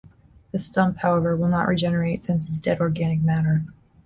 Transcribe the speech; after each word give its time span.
The 0.51 0.57
stump, 0.57 0.97
however, 0.97 1.35
will 1.37 1.49
not 1.49 1.67
regenerate 1.67 2.23
since 2.23 2.45
it 2.45 2.49
is 2.49 2.59
dead 2.59 2.81
organic 2.81 3.21
matter. 3.21 3.65